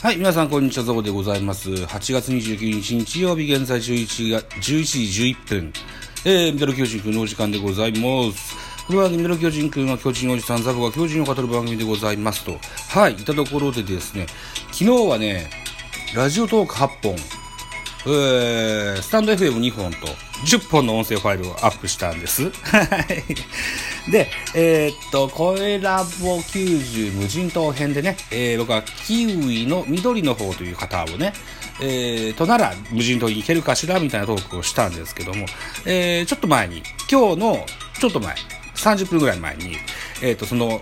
[0.00, 1.70] はい、皆さん、こんにちは、ゾウでございます。
[1.70, 5.72] 8月29日日曜日、現在11が11時11分。
[6.24, 8.54] えー、ミドル巨人くんのお時間でございます。
[8.86, 12.60] これはミドル巨人くんは巨人おじさん、ザボが巨人を語る番組でございますと。
[12.90, 14.26] はい、いたところでですね、
[14.70, 15.50] 昨日はね、
[16.14, 17.16] ラジオトーク8本、
[18.06, 20.06] えー、スタンド FM2 本と
[20.46, 22.48] 10本の音声ファイルをアップしたんです。
[22.50, 23.24] はい。
[24.10, 31.32] で、えーっと、声ラボ90無人島編でね、えー僕はキウイの緑の方という方をね、
[31.80, 35.46] えー、となら無人島に行けるかしらみたいなトークをしたんですけども、
[35.86, 37.66] えー、ちょっと前に、今日の
[38.00, 38.34] ちょっと前、
[38.74, 39.76] 30分ぐらい前に、
[40.22, 40.80] えーっと、その、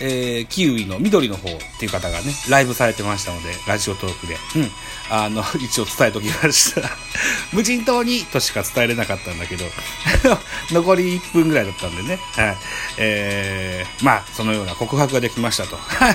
[0.00, 4.36] えー、キウイの緑の方っていう方がね、ライブされてましたので、ラジオトークで。
[4.56, 4.70] うん。
[5.10, 6.90] あの、 一応伝えときました。
[7.52, 9.64] 無人島にとしか伝えれなかったんだけど、
[10.70, 12.20] 残り1分ぐらいだったんでね。
[12.36, 12.56] はい。
[12.98, 15.76] えー、まあ、そのような告白ができましたと。
[15.76, 16.10] は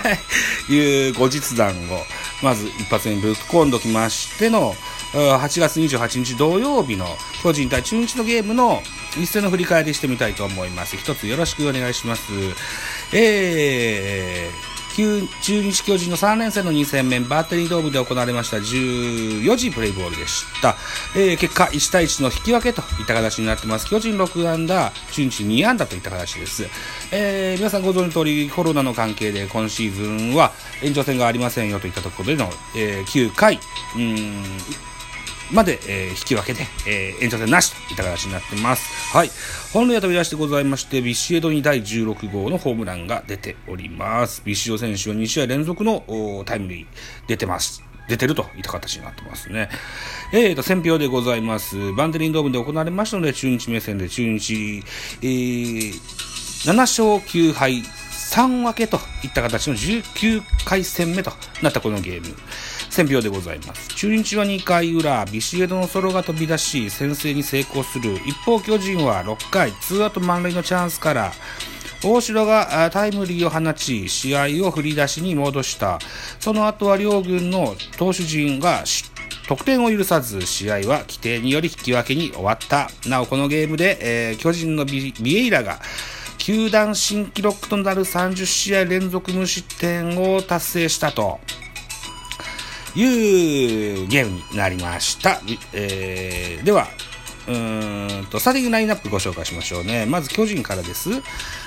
[0.70, 0.74] い。
[0.74, 2.06] いう後日談を、
[2.42, 7.06] まず一発目にぶっ込んどきましての、うん8月28日土曜日の
[7.44, 8.82] 巨人対中日のゲームの
[9.16, 10.98] 一戦の振り返りしてみたいと思います。
[10.98, 12.32] 一つよろしくお願いします。
[13.14, 14.74] えー、
[15.42, 20.76] 中日巨人の3連戦の2戦目、バッテリードームで行われました14時プレイボールでした。
[21.16, 23.88] えー、結果、1対1の引き分けといった形になってます。
[23.88, 26.66] 巨人6安打、中日2安打といった形です。
[27.12, 33.60] えー、皆さんご存知の通り、コロナの関係で今シーズンは延長戦がありませんよといったところでの、えー、9回、
[33.96, 34.44] うーん、
[35.54, 39.16] まで、えー引き分けで、えー延長戦なしといった形になってます。
[39.16, 39.30] はい。
[39.72, 44.42] 本塁は飛び出してございまして、ビシエドに第16号のホームランが出ております。
[44.46, 46.04] ビシエド選手は2試合連続の
[46.46, 46.86] タイムリー
[47.28, 47.84] 出てます。
[48.08, 49.70] 出てるといった形になってますね。
[50.34, 51.94] えーと、選票でございます。
[51.94, 54.84] バンデリンドームで行われましたので、中日目線で中日、
[55.22, 55.92] えー、
[56.66, 57.84] 7勝9敗
[58.34, 62.36] 3分けといった形の19回戦目となったこのゲーム。
[62.94, 63.88] 選票でございます。
[63.96, 68.14] 中日は2回裏、ビシエドのソロが飛び出し、先制に成功する。
[68.26, 71.34] 一方、巨人は6回、ツーアウト満塁のチャンスから、
[72.04, 75.98] 大城がタイムリーを放ち、試合を振り出しに戻した。
[76.40, 78.84] その後は両軍の投手陣が
[79.48, 82.92] 得点を許さず、試合は規定により引き分けに終わった。
[83.08, 85.80] なお、このゲームで、えー巨人のビビエイラが、
[86.38, 91.40] 球団新記録となる30試合連続無失点を達成したと。
[92.96, 95.42] いうゲームになりました。
[95.74, 96.88] えーでは、
[97.48, 100.06] うんと、スターティングラインナップご紹介しましょうね。
[100.06, 101.10] まず巨人からです。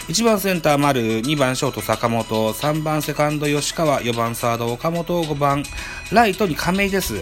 [0.08, 5.64] 1番センター丸、2番ショート坂本、3番セカンド吉川、4番サード岡本、5番
[6.12, 7.16] ライトに亀井です。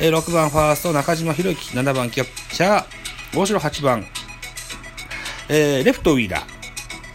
[0.00, 4.06] え6番ファースト中島博之、7番キャッチャー、大城8番、
[5.50, 6.58] えーレフトウィーラー、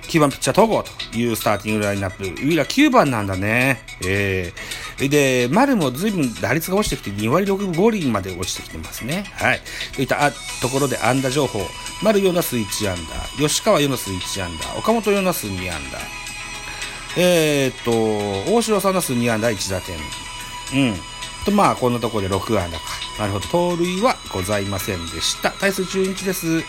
[0.09, 2.23] 9番ピッチャー戸郷というスターティングラインナップ。
[2.23, 3.81] ウィーラー9番なんだね。
[4.05, 4.59] えー、
[4.97, 9.25] で、丸も随分打率が落ちてきて2割6分5厘まで落ちてきてますね。
[9.33, 9.61] はい。
[9.95, 10.31] といった
[10.61, 11.61] ところで安打情報。
[12.01, 12.97] 丸4打数1安
[13.39, 13.47] 打。
[13.47, 14.77] 吉川4打数1安打。
[14.77, 15.99] 岡本4打数2安打。
[17.17, 19.95] えー、っと、大城3打数2安打1打点。
[20.89, 20.95] うん。
[21.45, 22.83] と、まあ、こんなところで6安打か。
[23.19, 23.47] なるほど。
[23.47, 25.51] 盗塁はございませんでした。
[25.51, 26.63] 対数中日です。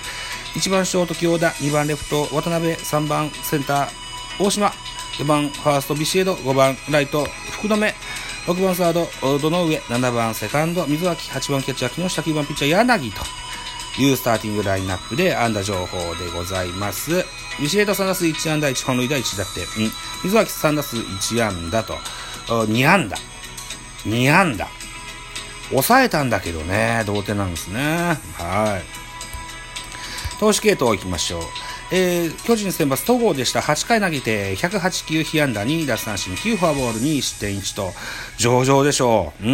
[0.54, 4.04] 1番ショート京田、2番レフト渡辺、3番センター
[4.38, 4.68] 大島、
[5.18, 7.92] 4番ファーストビシエド、5番ライト福留、
[8.46, 13.22] 6番サード堂上、7番セカンド水脇、8番キャッチャー木下、9番ピッチャー柳と
[14.02, 17.24] いうスターティングラインナップで安打情報でございます。
[17.58, 19.64] ビシエド3打数1安打、1本塁打1打点。
[19.84, 19.92] うん
[20.24, 21.94] 水脇3打数1安打と、
[22.46, 23.16] 2安打。
[24.06, 24.68] 2安打。
[25.70, 28.18] 抑えたんだけどね、同点なんですね。
[28.34, 30.38] はい。
[30.38, 31.42] 投手系統いきましょう。
[31.90, 33.60] えー、巨人先発戸郷でした。
[33.60, 37.92] 8回投げて、108球被安打2奪三振9フォアボール2失点1と、
[38.38, 39.46] 上々でしょう。
[39.46, 39.50] う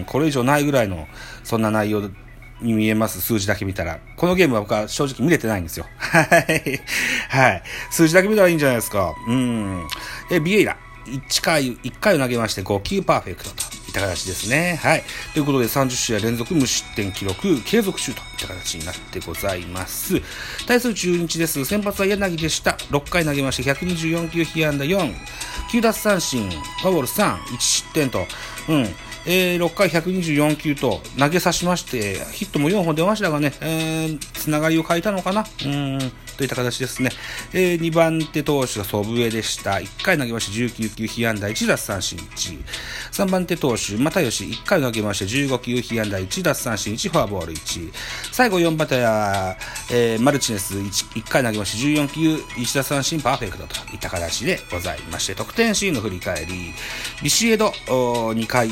[0.00, 1.06] ん、これ以上ないぐらいの、
[1.42, 2.10] そんな内容
[2.60, 3.20] に見えます。
[3.20, 3.98] 数字だけ見たら。
[4.16, 5.86] このゲームは僕は正直見れてないんですよ。
[5.98, 6.80] はい。
[7.28, 7.62] はい。
[7.90, 9.14] 数字だけ見たらいいんじゃないですか。
[9.28, 9.86] うん。
[10.30, 10.76] え、ビエイラ。
[11.06, 14.78] 1回、1回を投げまして5球パーフェクトとった形ですね。
[14.82, 15.04] はい。
[15.32, 20.20] ということで30試合連続無失点記録継続中といった形になってございます。
[20.66, 21.64] 対する中日です。
[21.64, 22.72] 先発は柳でした。
[22.90, 25.14] 6回投げまして124球被安打4、
[25.70, 28.26] 9奪三振、フォアボール3、1失点と、
[28.68, 28.88] うん。
[29.26, 37.10] えー6回124球と投げさしまして、ヒットも4本出ましたがね、えーつながりを変えたのかなうん、といった形ですね。
[37.52, 39.72] え2番手投手が祖父江でした。
[39.74, 42.58] 1回投げまして19球被安打1奪三振1。
[43.12, 47.92] 3番手投手、又吉1回投げまして15球被安打1奪三振1、フォアボール1。
[48.32, 49.56] 最後4番手は、
[49.90, 56.72] えーマルチネス 1, 1回投げまして14球1奪三振パーフェクトといった形でございまして、得点シーンの振り返り、
[57.22, 58.70] ビシエド2回、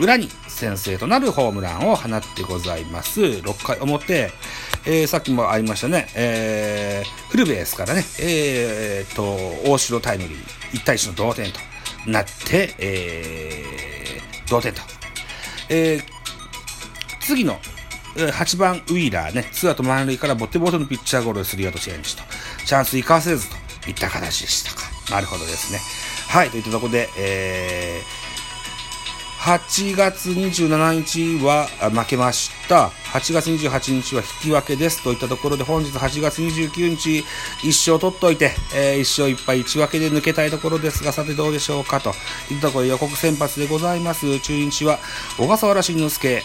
[0.00, 3.20] 裏に先制となるホームランを放ってございます。
[3.20, 4.32] 6回表、
[4.86, 9.22] えー、さっきもありましたね、えー、フルベースからね、えー、と、
[9.70, 11.60] 大城タイムリー、1対1の同点と
[12.06, 14.80] なって、えー、同点と。
[15.70, 16.02] えー、
[17.20, 17.58] 次の
[18.14, 22.22] 8番ウィーラーね、ツーアウト満塁からボテボテのピッチャーゴールでスリーアウトチェンジと、
[22.66, 23.56] チャンス生かせずと
[23.88, 24.82] いった形でしたか。
[25.10, 25.80] なるほどですね。
[26.28, 32.90] はい、といったところで、えー、8月27日は負けました。
[33.14, 35.00] 8月28日は引き分けです。
[35.04, 37.24] といったところで、本日8月29日、
[37.62, 42.10] 1勝取っておいて、えー、1勝1敗1分けで抜けたいところですが、さてどうでしょうかと
[42.50, 44.40] いったところ予告先発でございます。
[44.40, 44.98] 中日は
[45.38, 46.42] 小笠原慎之介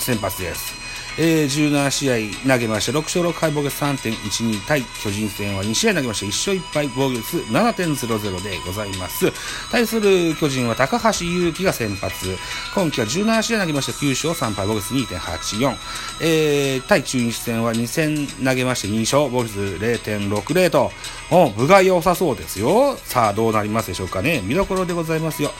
[0.00, 0.77] 先発です。
[1.20, 9.32] えー、17試合投げまして、6勝6敗防御率3.12対巨人戦は2試合投げまして、1勝1敗防御率7.00でございます。
[9.72, 12.36] 対する巨人は高橋優輝が先発。
[12.72, 15.76] 今季は17試合投げまして、9勝3敗防御率2.84。
[16.20, 20.92] えー、対中日戦は2戦投げまして2勝防御率0.60と、
[21.30, 22.96] お部が良さそうですよ。
[22.96, 24.40] さあ、どうなりますでしょうかね。
[24.44, 25.50] 見どころでございますよ。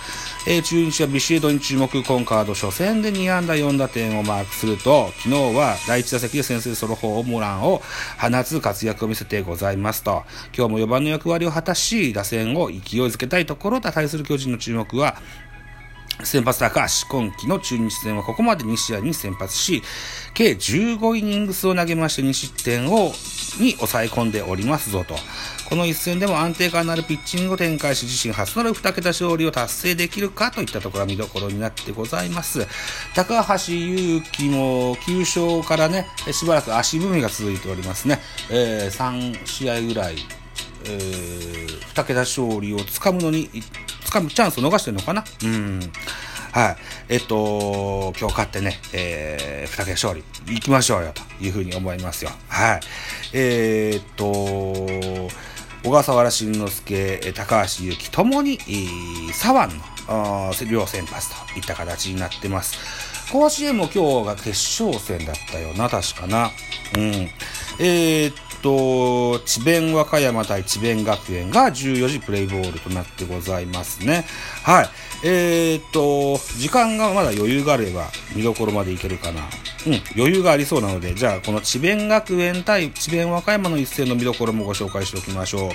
[0.51, 7.83] えー、中日はビシエドに注目、今カード初戦で2安打4打点をマークすると、昨日は第1打席で先制ソロホームランを
[8.19, 10.25] 放つ活躍を見せてございますと、
[10.57, 15.21] 今日も4番の役割を果たし、打線を勢いづけたいところ対する巨人の注目は、
[16.25, 19.83] 先発高橋、今季の中日戦はここまで2試合に先発し、
[20.35, 23.13] 計15イニングスを投げまして2失点を、
[23.61, 25.15] に抑え込んでおりますぞと。
[25.69, 32.67] この一戦でも安定感のあるピッチングを展開し、自身初となる2桁勝利を達成できるかといったところが見どころになってございます。
[33.15, 38.21] 高橋優輝も9勝からね、しばらく足踏みが続いておりますね。
[38.51, 40.17] えー、3試合ぐらい、
[40.85, 43.51] えー、2桁勝利をつかむのに、
[44.05, 45.25] つかむチャンスを逃してるのかな？
[45.45, 45.81] うん。
[46.53, 46.77] はい。
[47.11, 52.31] えっと、今日勝ってね、えー、二桁勝利、行きましょうよ、というふうに思いますよ。
[52.49, 52.81] はい。
[53.35, 54.25] えー、っと、
[55.85, 58.59] 小笠原慎之介、高橋由紀ともに、
[59.33, 59.77] 左腕
[60.09, 62.79] の両先発といった形になってます。
[63.31, 64.49] 甲子園も今日が決
[64.83, 66.51] 勝戦だったよな、確かな。
[66.97, 67.31] うん。
[67.79, 74.25] えー、っと、智弁和歌山対智弁学園が14時プレイボールとなってございますね。
[74.63, 74.89] はい。
[75.25, 78.07] えー、っと、時間がまだ余裕があれば
[78.37, 79.43] 見どころまでいけるかな。
[79.87, 85.71] うん、余裕がありそうなので、じゃあこの智弁学園対智弁和歌山の一戦の見どころもご紹介しておきましょう。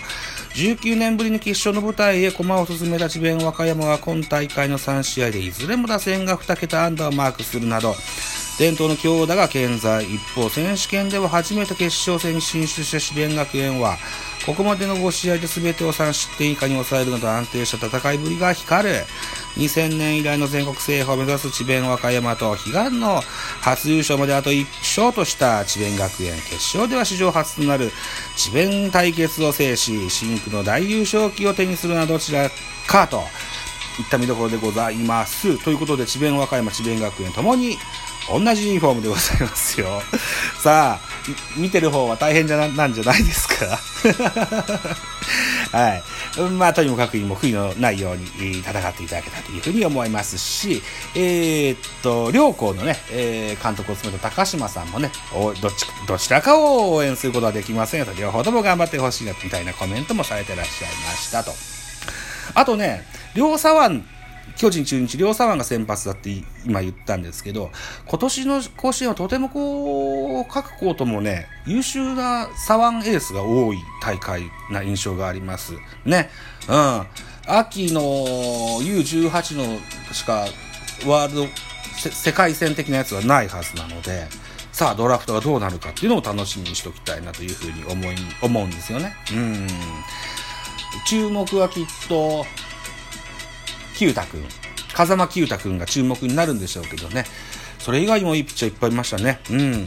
[0.56, 7.96] 19年ぶりに決勝の舞台へ駒を進めた智弁和歌山は今大会の3試合でいずれも打線が2桁アンダーをマークするなど、
[8.60, 10.04] 伝統の強打が健在。
[10.04, 13.98] 一方、選手権では初めて決勝戦に進出した智弁学園は、
[14.46, 18.96] ここまでの5試合で全てを3失点以下に抑えるなど安定した戦いぶりが光る。
[19.58, 23.22] 2000年以来の全国制覇を目指す智弁和歌山と悲願の
[23.62, 27.92] 初優勝まであと1勝とした智弁学園決勝では史上初となる
[28.36, 32.50] 智弁対決を制し深紅の大優勝旗を手にするなどちら
[32.88, 33.18] かと
[34.00, 37.78] いった見どころでございますということで智弁和歌山智弁学園ともに
[38.30, 40.02] 同じユニフォームでございますよ。
[40.62, 41.00] さあ、
[41.58, 43.80] 見てる方は大変じゃな、なんじゃないですか
[45.78, 46.04] はい。
[46.58, 50.82] まあ、とにもかくにも悔いのないように戦っていただけたというふうに思いますし、
[51.16, 61.54] えー、っと、両校のね、えー、監督を務めた高島さんもね、どっち、どちらかを応援することはできませんよと、両方とも頑張ってほしいな、みたいなコメントもされてらっしゃいましたと。
[62.56, 64.13] あとね、両左腕
[64.56, 66.30] 巨人、中日、両左腕が先発だって
[66.66, 67.72] 今言ったんですけど、
[68.08, 75.74] 今年の甲子園はとてもこう、各校ともね、優秀な左腕エースが多い大会な印象があります。
[76.06, 76.30] ね。
[76.70, 77.08] うん。
[77.46, 79.80] 秋の U18 の
[80.14, 80.46] しか
[81.06, 81.48] ワールド、
[81.98, 84.28] 世界戦的なやつはないはずなので、
[84.72, 89.14] さあドラフトがどうなるかっていうのを楽しみにしておきたいなというふうに思い、思うんですよね。
[89.32, 89.68] うん。
[91.06, 92.46] 注目はきっと、
[93.94, 94.44] 清太君、
[94.94, 97.26] 風間清太君が注目になるんでしょうけどね。
[97.80, 99.42] それ以外にもいいピッチャーいっぱいいましたね。
[99.50, 99.86] うん。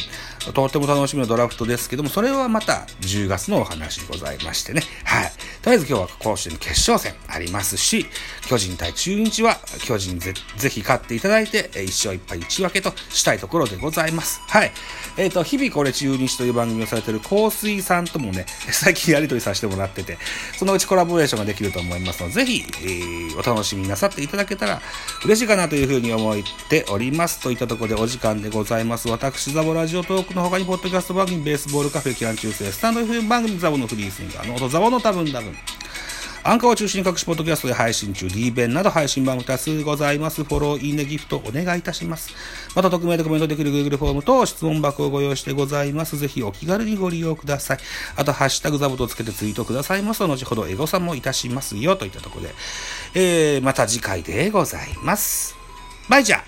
[0.52, 4.82] とっても楽しみなドラフトですけども、それはまた10月のお話でございましてね。
[5.04, 5.30] はい。
[5.62, 8.06] とりあえず今日は甲子園の決勝戦ありますし、
[8.48, 14.40] 巨人対中日は巨人ぜぜひ勝っていただいて、1勝1敗1分けとしたいところでございます。
[14.48, 14.72] はい。
[15.16, 20.18] えっ、ー、と、日々これ中日という番組をされている香水さんともね、 最近やりとりさせてもらってて、
[20.56, 24.82] そのうちコラボレーションができると思いますので、ぜひ、えー、お楽しみなさっていただけたら
[25.24, 26.36] 嬉しいかなというふうに思っ
[26.68, 27.40] ております。
[27.40, 29.08] といったところでお時間でございます。
[29.08, 35.54] 私、ザボラジオトークの他に、ポッドキャスト番組、ベースボールカフェ、期間中世、スタンド FM 番組、ザボのフリースインガーの音、ザボの多分多分。
[36.44, 40.44] アンカーを中心に各種ポッドキャストで配信中、D 弁など配信番組多数ございます。
[40.44, 42.34] フォロー、いいね、ギフトお願いいたします。
[42.76, 46.18] また、匿名でコメントできる Google フォームと質問箱をご用意してございます。
[46.18, 47.78] ぜひお気軽にご利用ください。
[48.14, 52.54] あと、ハッシュタグザボトをつけてツイートくださいますと、後ほどエゴさんもいたしますよ、といったところで、
[53.14, 55.56] えー、また次回でございます。
[56.08, 56.44] バイじゃ